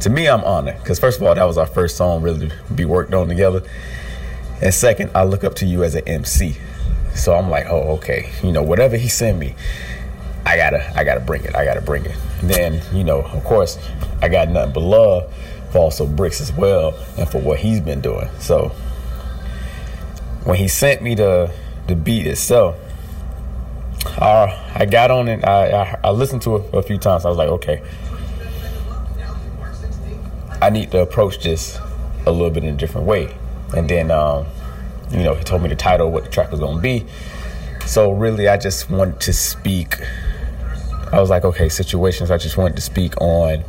to 0.00 0.10
me, 0.10 0.28
I'm 0.28 0.44
honored 0.44 0.78
because 0.78 0.98
first 1.00 1.20
of 1.20 1.26
all, 1.26 1.34
that 1.34 1.44
was 1.44 1.58
our 1.58 1.66
first 1.66 1.96
song 1.96 2.22
really 2.22 2.48
to 2.48 2.72
be 2.74 2.84
worked 2.84 3.12
on 3.14 3.28
together. 3.28 3.62
And 4.62 4.74
second, 4.74 5.10
I 5.14 5.24
look 5.24 5.42
up 5.42 5.54
to 5.56 5.66
you 5.66 5.84
as 5.84 5.94
an 5.94 6.06
MC. 6.06 6.56
So 7.14 7.34
I'm 7.34 7.50
like, 7.50 7.66
oh, 7.68 7.94
okay, 7.94 8.30
you 8.42 8.52
know, 8.52 8.62
whatever 8.62 8.96
he 8.96 9.08
sent 9.08 9.38
me, 9.38 9.56
I 10.50 10.56
gotta, 10.56 10.92
I 10.98 11.04
gotta 11.04 11.20
bring 11.20 11.44
it. 11.44 11.54
I 11.54 11.64
gotta 11.64 11.80
bring 11.80 12.04
it. 12.04 12.16
And 12.40 12.50
then, 12.50 12.82
you 12.92 13.04
know, 13.04 13.20
of 13.22 13.44
course, 13.44 13.78
I 14.20 14.28
got 14.28 14.48
nothing 14.48 14.72
but 14.72 14.80
love 14.80 15.32
for 15.70 15.78
also 15.78 16.04
Bricks 16.04 16.40
as 16.40 16.52
well, 16.52 16.92
and 17.16 17.28
for 17.28 17.38
what 17.38 17.60
he's 17.60 17.78
been 17.78 18.00
doing. 18.00 18.28
So 18.40 18.70
when 20.42 20.56
he 20.56 20.66
sent 20.66 21.02
me 21.02 21.14
the 21.14 21.52
the 21.86 21.94
beat 21.94 22.26
itself, 22.26 22.76
uh, 24.18 24.48
I 24.74 24.86
got 24.86 25.12
on 25.12 25.28
it. 25.28 25.44
I, 25.44 25.82
I, 25.82 26.00
I 26.02 26.10
listened 26.10 26.42
to 26.42 26.56
it 26.56 26.74
a 26.74 26.82
few 26.82 26.98
times. 26.98 27.24
I 27.24 27.28
was 27.28 27.38
like, 27.38 27.48
okay, 27.50 27.84
I 30.60 30.70
need 30.70 30.90
to 30.90 31.00
approach 31.00 31.44
this 31.44 31.78
a 32.26 32.32
little 32.32 32.50
bit 32.50 32.64
in 32.64 32.74
a 32.74 32.76
different 32.76 33.06
way. 33.06 33.36
And 33.76 33.88
then, 33.88 34.10
um, 34.10 34.46
you 35.12 35.22
know, 35.22 35.34
he 35.34 35.44
told 35.44 35.62
me 35.62 35.68
the 35.68 35.76
title, 35.76 36.10
what 36.10 36.24
the 36.24 36.30
track 36.30 36.50
was 36.50 36.58
gonna 36.58 36.80
be. 36.80 37.06
So 37.86 38.10
really, 38.10 38.48
I 38.48 38.56
just 38.56 38.90
wanted 38.90 39.20
to 39.20 39.32
speak 39.32 39.94
I 41.12 41.20
was 41.20 41.30
like, 41.30 41.44
okay, 41.44 41.68
situations. 41.68 42.30
I 42.30 42.38
just 42.38 42.56
wanted 42.56 42.76
to 42.76 42.82
speak 42.82 43.20
on 43.20 43.64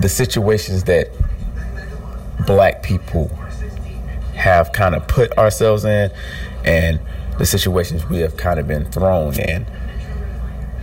the 0.00 0.08
situations 0.08 0.84
that 0.84 1.08
black 2.46 2.82
people 2.82 3.28
have 4.34 4.72
kind 4.72 4.94
of 4.94 5.06
put 5.08 5.36
ourselves 5.38 5.84
in 5.84 6.10
and 6.64 7.00
the 7.38 7.46
situations 7.46 8.06
we 8.08 8.18
have 8.18 8.36
kind 8.36 8.60
of 8.60 8.66
been 8.66 8.84
thrown 8.86 9.38
in. 9.38 9.66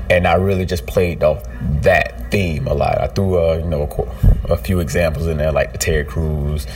And 0.10 0.28
I 0.28 0.36
really 0.36 0.66
just 0.66 0.86
played 0.86 1.24
off 1.24 1.44
that 1.82 2.30
theme 2.30 2.68
a 2.68 2.74
lot. 2.74 3.00
I 3.00 3.08
threw, 3.08 3.58
you 3.58 3.66
know, 3.66 3.84
a, 4.48 4.54
a 4.54 4.58
few 4.58 4.80
examples 4.80 5.28
in 5.28 5.38
there, 5.38 5.52
like 5.52 5.72
the 5.72 5.78
Terry 5.78 6.04
Crews, 6.04 6.68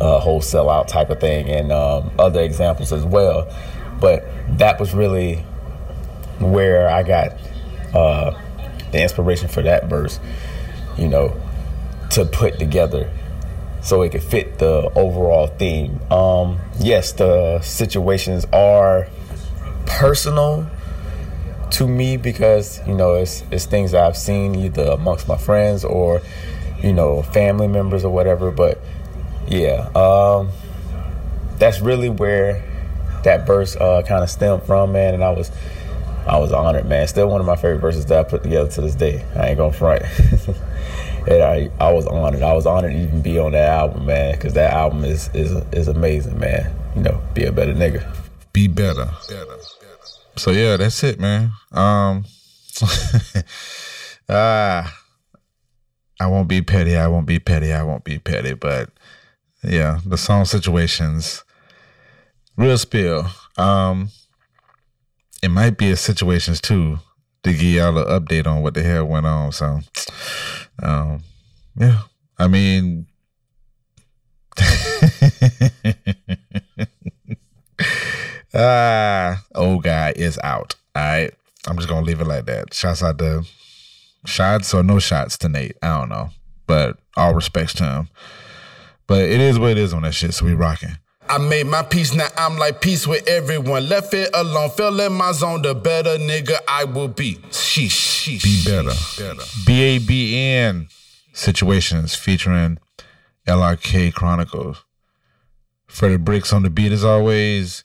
uh, 0.00 0.18
whole 0.18 0.40
sellout 0.40 0.88
type 0.88 1.10
of 1.10 1.20
thing, 1.20 1.48
and 1.48 1.72
um, 1.72 2.10
other 2.18 2.42
examples 2.42 2.92
as 2.92 3.04
well. 3.04 3.50
But 4.00 4.26
that 4.58 4.80
was 4.80 4.94
really 4.94 5.36
where 6.40 6.90
I 6.90 7.02
got 7.02 7.36
uh, 7.94 8.38
the 8.90 9.02
inspiration 9.02 9.48
for 9.48 9.62
that 9.62 9.86
verse, 9.86 10.18
you 10.96 11.08
know, 11.08 11.40
to 12.10 12.24
put 12.24 12.58
together 12.58 13.10
so 13.82 14.02
it 14.02 14.10
could 14.10 14.22
fit 14.22 14.58
the 14.58 14.90
overall 14.94 15.48
theme. 15.48 16.00
Um, 16.10 16.60
yes, 16.78 17.12
the 17.12 17.60
situations 17.60 18.46
are 18.52 19.08
personal 19.86 20.70
to 21.72 21.88
me 21.88 22.16
because 22.16 22.80
you 22.86 22.94
know 22.94 23.14
it's 23.14 23.42
it's 23.50 23.64
things 23.64 23.94
I've 23.94 24.16
seen 24.16 24.54
either 24.54 24.84
amongst 24.84 25.26
my 25.26 25.36
friends 25.36 25.84
or 25.84 26.20
you 26.82 26.92
know 26.92 27.22
family 27.22 27.66
members 27.66 28.04
or 28.04 28.12
whatever. 28.12 28.50
But 28.50 28.78
yeah, 29.48 29.88
um, 29.94 30.50
that's 31.58 31.80
really 31.80 32.08
where 32.08 32.62
that 33.24 33.46
verse 33.46 33.74
uh, 33.76 34.02
kind 34.06 34.22
of 34.22 34.30
stemmed 34.30 34.62
from, 34.62 34.92
man. 34.92 35.14
And 35.14 35.24
I 35.24 35.30
was 35.30 35.50
I 36.26 36.38
was 36.38 36.52
honored, 36.52 36.86
man. 36.86 37.06
Still 37.08 37.28
one 37.28 37.40
of 37.40 37.46
my 37.46 37.56
favorite 37.56 37.80
verses 37.80 38.06
that 38.06 38.18
I 38.18 38.28
put 38.28 38.42
together 38.42 38.70
to 38.70 38.80
this 38.80 38.94
day. 38.94 39.24
I 39.36 39.48
ain't 39.48 39.58
gonna 39.58 39.72
front. 39.72 40.02
and 41.28 41.42
I, 41.42 41.70
I 41.80 41.92
was 41.92 42.06
honored. 42.06 42.42
I 42.42 42.52
was 42.52 42.66
honored 42.66 42.92
to 42.92 42.98
even 42.98 43.22
be 43.22 43.38
on 43.38 43.52
that 43.52 43.68
album, 43.68 44.06
man, 44.06 44.34
because 44.34 44.54
that 44.54 44.72
album 44.72 45.04
is 45.04 45.28
is 45.34 45.52
is 45.72 45.88
amazing, 45.88 46.38
man. 46.38 46.72
You 46.94 47.02
know, 47.02 47.22
be 47.34 47.44
a 47.44 47.52
better 47.52 47.74
nigga. 47.74 48.06
Be 48.52 48.68
better. 48.68 49.10
better. 49.28 49.56
So 50.36 50.50
yeah, 50.50 50.76
that's 50.76 51.02
it, 51.02 51.18
man. 51.20 51.52
Um, 51.72 52.24
ah, 54.28 54.98
I 56.20 56.26
won't 56.26 56.48
be 56.48 56.62
petty. 56.62 56.96
I 56.96 57.08
won't 57.08 57.26
be 57.26 57.38
petty. 57.38 57.72
I 57.72 57.82
won't 57.82 58.04
be 58.04 58.18
petty. 58.18 58.54
But 58.54 58.90
yeah, 59.62 60.00
the 60.06 60.16
song 60.16 60.44
situations, 60.44 61.44
real 62.56 62.78
spill. 62.78 63.26
Um, 63.56 64.10
it 65.42 65.50
might 65.50 65.76
be 65.76 65.90
a 65.90 65.96
situations 65.96 66.60
too 66.60 66.98
to 67.42 67.52
give 67.52 67.62
y'all 67.62 67.98
an 67.98 68.06
update 68.06 68.46
on 68.46 68.62
what 68.62 68.74
the 68.74 68.82
hell 68.82 69.04
went 69.04 69.26
on. 69.26 69.52
So, 69.52 69.80
um, 70.82 71.22
yeah, 71.76 72.02
I 72.38 72.48
mean. 72.48 73.06
Ah, 78.54 79.42
old 79.54 79.82
guy 79.82 80.12
is 80.14 80.38
out. 80.44 80.74
All 80.94 81.02
right. 81.02 81.32
I'm 81.66 81.76
just 81.76 81.88
gonna 81.88 82.04
leave 82.04 82.20
it 82.20 82.26
like 82.26 82.44
that. 82.46 82.74
Shots 82.74 83.02
out 83.02 83.18
to 83.18 83.44
shots 84.26 84.74
or 84.74 84.82
no 84.82 84.98
shots 84.98 85.38
to 85.38 85.48
Nate. 85.48 85.76
I 85.82 85.98
don't 85.98 86.10
know. 86.10 86.30
But 86.66 86.98
all 87.16 87.34
respects 87.34 87.72
to 87.74 87.84
him. 87.84 88.08
But 89.06 89.22
it 89.22 89.40
is 89.40 89.58
what 89.58 89.70
it 89.70 89.78
is 89.78 89.94
on 89.94 90.02
that 90.02 90.14
shit, 90.14 90.34
so 90.34 90.44
we 90.44 90.54
rocking. 90.54 90.98
I 91.28 91.38
made 91.38 91.66
my 91.66 91.82
peace, 91.82 92.14
now 92.14 92.28
I'm 92.36 92.58
like 92.58 92.80
peace 92.80 93.06
with 93.06 93.26
everyone. 93.28 93.88
Left 93.88 94.12
it 94.12 94.30
alone, 94.34 94.70
fell 94.70 95.00
in 95.00 95.12
my 95.12 95.32
zone. 95.32 95.62
The 95.62 95.74
better 95.74 96.18
nigga 96.18 96.58
I 96.68 96.84
will 96.84 97.08
be. 97.08 97.36
Sheesh, 97.50 97.88
sheesh. 97.88 98.42
Be 98.42 98.64
better. 98.64 98.92
better. 99.18 99.42
BABN 99.64 100.92
situations 101.32 102.14
featuring 102.14 102.78
LRK 103.46 104.12
Chronicles. 104.12 104.84
Freddie 105.86 106.16
Bricks 106.16 106.52
on 106.52 106.62
the 106.62 106.70
beat 106.70 106.92
as 106.92 107.04
always. 107.04 107.84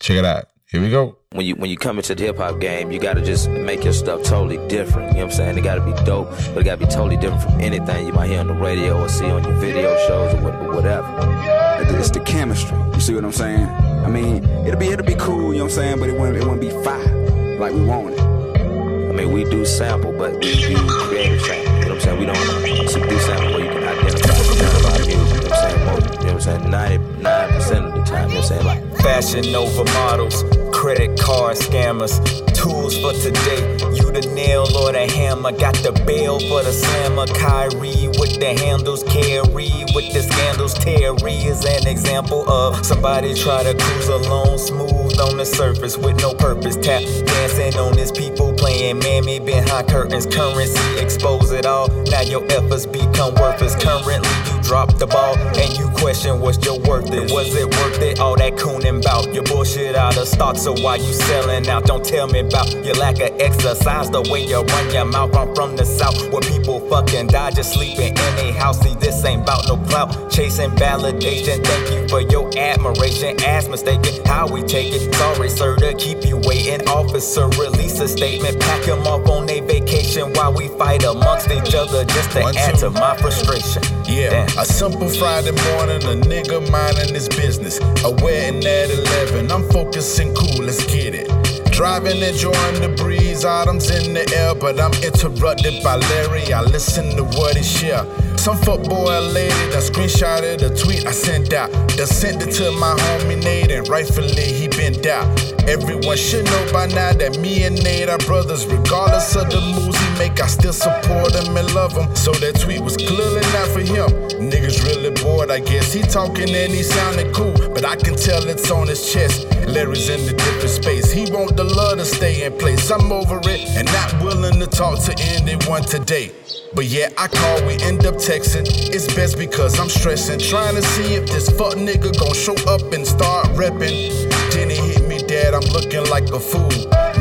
Check 0.00 0.18
it 0.18 0.24
out. 0.24 0.46
Here 0.70 0.80
we 0.80 0.90
go. 0.90 1.16
When 1.32 1.46
you 1.46 1.54
when 1.54 1.70
you 1.70 1.76
come 1.76 1.96
into 1.98 2.14
the 2.14 2.24
hip 2.24 2.38
hop 2.38 2.60
game, 2.60 2.90
you 2.90 2.98
gotta 2.98 3.22
just 3.22 3.48
make 3.48 3.84
your 3.84 3.92
stuff 3.92 4.22
totally 4.24 4.58
different. 4.68 5.12
You 5.12 5.18
know 5.18 5.26
what 5.26 5.32
I'm 5.32 5.36
saying? 5.36 5.58
It 5.58 5.62
gotta 5.62 5.80
be 5.80 5.92
dope, 6.04 6.30
but 6.30 6.58
it 6.58 6.64
gotta 6.64 6.78
be 6.78 6.86
totally 6.86 7.16
different 7.16 7.42
from 7.42 7.60
anything 7.60 8.06
you 8.06 8.12
might 8.12 8.28
hear 8.28 8.40
on 8.40 8.48
the 8.48 8.54
radio 8.54 9.00
or 9.00 9.08
see 9.08 9.26
on 9.26 9.44
your 9.44 9.54
video 9.54 9.96
shows 10.06 10.34
or 10.34 10.74
whatever. 10.74 11.55
It's 11.78 12.10
the 12.10 12.20
chemistry. 12.20 12.78
You 12.94 13.00
see 13.00 13.14
what 13.14 13.24
I'm 13.24 13.32
saying? 13.32 13.66
I 13.66 14.08
mean, 14.08 14.44
it'll 14.66 14.78
be 14.78 14.88
it'll 14.88 15.04
be 15.04 15.14
cool. 15.14 15.52
You 15.52 15.58
know 15.58 15.64
what 15.64 15.72
I'm 15.72 15.76
saying? 15.76 15.98
But 16.00 16.08
it 16.08 16.18
wouldn't 16.18 16.36
it 16.36 16.44
wouldn't 16.44 16.60
be 16.60 16.70
fire 16.84 17.58
like 17.58 17.72
we 17.72 17.84
want 17.84 18.14
it. 18.14 18.20
I 18.20 19.12
mean, 19.12 19.32
we 19.32 19.44
do 19.44 19.64
sample, 19.64 20.12
but 20.12 20.34
we 20.34 20.54
do 20.54 20.76
creative 20.88 21.40
sample. 21.42 21.72
You 21.78 21.80
know 21.80 21.88
what 21.88 21.94
I'm 21.94 22.00
saying? 22.00 22.18
We 22.20 22.26
don't 22.26 22.88
so 22.88 23.00
do 23.08 23.18
sample 23.20 23.50
where 23.54 23.64
you 23.64 23.70
can 23.70 23.82
identify 23.84 24.28
none 24.58 25.06
music. 25.06 25.16
You 25.16 25.16
know 25.16 25.48
what 25.48 25.52
I'm 25.52 25.70
saying? 25.70 25.86
Most, 25.86 26.04
you 26.04 26.10
know 26.10 26.24
what 26.24 26.32
I'm 26.32 26.40
saying? 26.40 26.70
Ninety-nine 26.70 27.48
percent 27.52 27.84
of 27.86 27.94
the 27.94 28.02
time. 28.04 28.28
You 28.28 28.34
know 28.34 28.40
what 28.40 28.52
I'm 28.52 28.62
saying? 28.62 28.66
Like 28.66 28.96
Fashion 28.98 29.54
over 29.54 29.84
models, 29.92 30.42
credit 30.72 31.18
card 31.18 31.56
scammers, 31.56 32.20
tools 32.54 32.98
for 32.98 33.12
today. 33.12 33.76
You 33.94 34.05
the 34.20 34.28
nail 34.34 34.66
or 34.76 34.92
the 34.92 35.06
hammer, 35.12 35.52
got 35.52 35.74
the 35.76 35.92
bail 36.06 36.38
for 36.48 36.62
the 36.62 36.72
slammer. 36.72 37.26
Kyrie 37.26 38.08
with 38.18 38.38
the 38.40 38.56
handles, 38.58 39.02
carry 39.04 39.68
with 39.94 40.12
the 40.12 40.22
scandals. 40.22 40.74
Terry 40.74 41.34
is 41.44 41.64
an 41.64 41.86
example 41.86 42.48
of 42.48 42.84
somebody 42.84 43.34
try 43.34 43.62
to 43.62 43.74
cruise 43.74 44.08
alone, 44.08 44.58
smooth 44.58 45.18
on 45.20 45.36
the 45.36 45.44
surface 45.44 45.96
with 45.98 46.20
no 46.20 46.32
purpose. 46.32 46.76
Tap 46.76 47.02
dancing 47.26 47.78
on 47.78 47.96
his 47.96 48.12
people, 48.12 48.52
playing 48.54 48.98
mammy 49.00 49.38
behind 49.38 49.88
curtains. 49.88 50.26
Currency 50.26 50.98
expose 50.98 51.52
it 51.52 51.66
all. 51.66 51.88
Now 52.10 52.22
your 52.22 52.44
efforts 52.50 52.86
become 52.86 53.34
worthless. 53.34 53.74
Currently 53.76 54.55
you 54.66 54.70
drop 54.70 54.98
the 54.98 55.06
ball 55.06 55.36
and 55.38 55.78
you 55.78 55.88
question 55.90 56.40
what's 56.40 56.64
your 56.64 56.78
worth 56.80 57.12
is. 57.12 57.32
Was 57.32 57.54
it 57.54 57.66
worth 57.66 58.00
it? 58.00 58.20
All 58.20 58.36
that 58.36 58.56
cooning 58.56 59.02
bout 59.02 59.32
your 59.32 59.44
bullshit 59.44 59.94
out 59.94 60.16
of 60.16 60.28
stock. 60.28 60.56
So 60.56 60.72
why 60.72 60.96
you 60.96 61.12
selling 61.12 61.68
out? 61.68 61.84
Don't 61.84 62.04
tell 62.04 62.26
me 62.26 62.40
about 62.40 62.72
your 62.84 62.94
lack 62.94 63.20
of 63.20 63.30
exercise. 63.40 64.10
The 64.10 64.22
way 64.30 64.44
you 64.46 64.62
run 64.62 64.90
your 64.92 65.04
mouth. 65.04 65.34
I'm 65.36 65.54
from 65.54 65.76
the 65.76 65.84
south 65.84 66.30
where 66.32 66.42
people 66.42 66.80
fucking 66.88 67.28
die 67.28 67.50
just 67.50 67.74
sleeping 67.74 68.16
in 68.16 68.38
a 68.38 68.52
house. 68.52 68.80
See, 68.80 68.94
this 68.94 69.24
ain't 69.24 69.42
about 69.42 69.66
no 69.68 69.76
clout. 69.88 70.30
Chasing 70.30 70.70
validation. 70.70 71.64
Thank 71.64 71.90
you 71.92 72.08
for 72.08 72.20
your 72.20 72.50
admiration. 72.56 73.40
Ass 73.42 73.68
mistaken 73.68 74.24
how 74.24 74.46
we 74.46 74.62
take 74.62 74.92
it. 74.92 75.14
Sorry, 75.14 75.48
sir, 75.48 75.76
to 75.76 75.94
keep 75.94 76.24
you 76.24 76.38
waiting. 76.44 76.86
Officer, 76.88 77.48
release 77.48 77.98
a 78.00 78.08
statement. 78.08 78.60
Pack 78.60 78.84
him 78.84 79.06
off 79.06 79.28
on 79.28 79.48
a 79.50 79.60
vacation 79.60 80.32
while 80.34 80.52
we 80.52 80.68
fight 80.68 81.04
amongst 81.04 81.50
each 81.50 81.74
other 81.74 82.04
just 82.04 82.30
to 82.32 82.40
One, 82.40 82.56
add 82.56 82.74
two. 82.74 82.80
to 82.80 82.90
my 82.90 83.16
frustration. 83.16 83.82
Yeah, 84.16 84.46
Damn. 84.46 84.58
a 84.58 84.64
simple 84.64 85.10
Friday 85.10 85.52
morning, 85.52 86.02
a 86.04 86.16
nigga 86.26 86.70
minding 86.70 87.12
his 87.12 87.28
business. 87.28 87.78
A 88.02 88.10
wedding 88.24 88.64
at 88.64 88.88
11, 88.88 89.52
I'm 89.52 89.68
focusing 89.68 90.34
cool, 90.34 90.64
let's 90.64 90.86
get 90.86 91.14
it. 91.14 91.28
Driving, 91.70 92.22
enjoying 92.22 92.80
the 92.80 92.88
breeze, 92.96 93.44
autumn's 93.44 93.90
in 93.90 94.14
the 94.14 94.24
air, 94.34 94.54
but 94.54 94.80
I'm 94.80 94.94
interrupted 95.04 95.84
by 95.84 95.96
Larry. 95.96 96.50
I 96.50 96.62
listen 96.62 97.14
to 97.16 97.24
what 97.24 97.58
he 97.58 97.62
share. 97.62 98.06
Some 98.46 98.58
fuckboy 98.58 99.34
lady 99.34 99.50
that 99.74 99.82
screenshotted 99.82 100.62
a 100.62 100.70
tweet 100.70 101.04
I 101.04 101.10
sent 101.10 101.52
out. 101.52 101.68
That 101.98 102.06
sent 102.06 102.40
it 102.46 102.52
to 102.62 102.70
my 102.70 102.94
homie 102.94 103.42
Nate, 103.42 103.72
and 103.72 103.88
rightfully 103.88 104.30
he 104.40 104.68
been 104.68 104.94
out. 105.10 105.26
Everyone 105.66 106.16
should 106.16 106.44
know 106.44 106.72
by 106.72 106.86
now 106.86 107.12
that 107.12 107.40
me 107.40 107.64
and 107.64 107.74
Nate 107.82 108.08
are 108.08 108.18
brothers. 108.18 108.64
Regardless 108.64 109.34
of 109.34 109.50
the 109.50 109.60
moves 109.60 109.98
he 109.98 110.08
make, 110.20 110.40
I 110.40 110.46
still 110.46 110.72
support 110.72 111.34
him 111.34 111.56
and 111.56 111.74
love 111.74 111.90
him. 111.90 112.14
So 112.14 112.30
that 112.34 112.60
tweet 112.60 112.82
was 112.84 112.96
clearly 112.96 113.40
not 113.50 113.66
for 113.74 113.80
him. 113.80 114.14
Niggas 114.38 114.78
really 114.84 115.10
bored, 115.20 115.50
I 115.50 115.58
guess. 115.58 115.92
He 115.92 116.02
talking 116.02 116.48
and 116.48 116.70
he 116.70 116.84
sounding 116.84 117.32
cool, 117.32 117.58
but 117.74 117.84
I 117.84 117.96
can 117.96 118.14
tell 118.14 118.46
it's 118.46 118.70
on 118.70 118.86
his 118.86 119.12
chest. 119.12 119.42
Larry's 119.66 120.08
in 120.08 120.20
a 120.20 120.32
different 120.38 120.70
space. 120.70 121.10
He 121.10 121.28
want 121.32 121.56
the 121.56 121.64
love 121.64 121.98
to 121.98 122.04
stay 122.04 122.44
in 122.44 122.56
place. 122.58 122.92
I'm 122.92 123.10
over 123.10 123.40
it 123.42 123.74
and 123.74 123.90
not 123.90 124.22
willing 124.22 124.60
to 124.60 124.68
talk 124.68 125.02
to 125.06 125.14
anyone 125.34 125.82
today. 125.82 126.30
But 126.76 126.84
yeah, 126.84 127.08
I 127.16 127.28
call, 127.28 127.66
we 127.66 127.80
end 127.80 128.04
up 128.04 128.16
texting. 128.16 128.66
It's 128.92 129.06
best 129.14 129.38
because 129.38 129.80
I'm 129.80 129.88
stressing, 129.88 130.40
trying 130.40 130.74
to 130.74 130.82
see 130.82 131.14
if 131.14 131.24
this 131.24 131.48
fuck 131.48 131.72
nigga 131.72 132.12
gon' 132.20 132.34
show 132.34 132.52
up 132.68 132.92
and 132.92 133.06
start 133.06 133.46
reppin'. 133.56 134.52
Then 134.52 134.68
he 134.68 134.76
hit 134.76 135.08
me 135.08 135.16
dead, 135.26 135.54
I'm 135.54 135.64
looking 135.72 136.04
like 136.10 136.28
a 136.34 136.38
fool. 136.38 136.68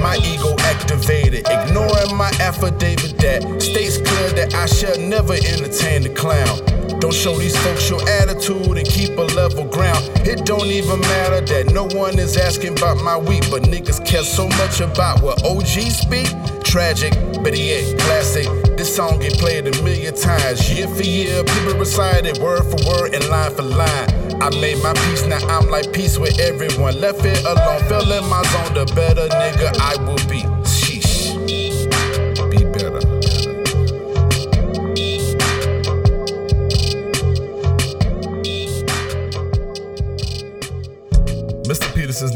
My 0.04 0.20
ego 0.26 0.58
activated, 0.60 1.48
ignoring 1.48 2.18
my 2.18 2.32
affidavit 2.42 3.18
that 3.20 3.62
states 3.62 3.98
clear 3.98 4.30
that 4.34 4.54
I 4.54 4.66
shall 4.66 5.00
never 5.00 5.36
entertain 5.36 6.04
the 6.04 6.14
clown. 6.14 7.00
Don't 7.00 7.14
show 7.14 7.38
these 7.38 7.56
folks 7.64 7.90
your 7.90 8.02
attitude 8.10 8.78
and 8.78 8.86
keep 8.86 9.18
a 9.18 9.28
level 9.40 9.64
ground. 9.64 10.04
It 10.28 10.46
don't 10.46 10.68
even 10.68 11.00
matter 11.00 11.40
that 11.40 11.72
no 11.72 11.86
one 11.98 12.20
is 12.20 12.36
asking 12.36 12.78
about 12.78 12.98
my 12.98 13.18
week, 13.18 13.50
but 13.50 13.64
niggas 13.64 14.06
care 14.06 14.24
so 14.24 14.50
much 14.50 14.82
about 14.82 15.24
what 15.24 15.46
OG 15.46 15.80
speak. 15.96 16.28
Tragic, 16.66 17.14
but 17.42 17.58
yeah, 17.58 17.96
classic. 18.00 18.65
This 18.78 18.94
song 18.94 19.20
get 19.20 19.34
played 19.38 19.68
a 19.68 19.84
million 19.84 20.14
times, 20.14 20.70
year 20.70 20.88
for 20.88 21.02
year. 21.04 21.44
People 21.46 21.76
recite 21.76 22.26
it 22.26 22.40
word 22.40 22.64
for 22.64 22.78
word 22.90 23.16
and 23.16 23.28
line 23.30 23.56
for 23.56 23.62
line. 23.62 24.10
I 24.42 24.50
made 24.60 24.84
my 24.84 24.94
peace, 24.94 25.26
now 25.26 25.40
I'm 25.48 25.70
like 25.70 25.94
peace 25.94 26.18
with 26.18 26.40
everyone. 26.40 27.00
Left 27.00 27.24
it 27.24 27.44
alone, 27.46 27.80
fell 27.88 28.12
in 28.12 28.30
my 28.30 28.44
zone. 28.44 28.74
The 28.74 28.86
better 28.94 29.28
nigga 29.30 29.78
I 29.80 29.96
will 30.04 30.18
be. 30.30 30.55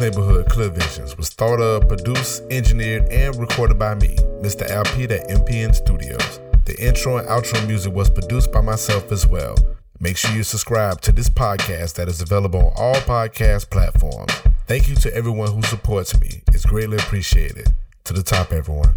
Neighborhood 0.10 0.50
Clear 0.50 0.70
Visions 0.70 1.16
was 1.18 1.30
thought 1.30 1.62
of, 1.62 1.88
produced, 1.88 2.42
engineered, 2.50 3.04
and 3.12 3.36
recorded 3.36 3.78
by 3.78 3.94
me, 3.94 4.16
Mr. 4.42 4.68
Al 4.68 4.84
Pete 4.84 5.12
at 5.12 5.30
MPN 5.30 5.76
Studios. 5.76 6.40
The 6.66 6.76
intro 6.80 7.18
and 7.18 7.28
outro 7.28 7.68
music 7.68 7.94
was 7.94 8.10
produced 8.10 8.52
by 8.52 8.62
myself 8.62 9.12
as 9.12 9.28
well. 9.28 9.54
Make 10.00 10.18
sure 10.18 10.32
you 10.32 10.42
subscribe 10.42 11.00
to 11.02 11.12
this 11.12 11.30
podcast 11.30 11.94
that 11.94 12.08
is 12.08 12.22
available 12.22 12.60
on 12.60 12.74
all 12.76 12.96
podcast 12.96 13.70
platforms. 13.70 14.34
Thank 14.66 14.90
you 14.90 14.96
to 14.96 15.14
everyone 15.14 15.52
who 15.52 15.62
supports 15.62 16.20
me. 16.20 16.42
It's 16.48 16.66
greatly 16.66 16.98
appreciated. 16.98 17.68
To 18.06 18.14
the 18.14 18.24
top, 18.24 18.52
everyone. 18.52 18.96